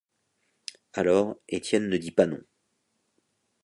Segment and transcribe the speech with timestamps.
[0.93, 2.41] Alors, Étienne ne dit pas non.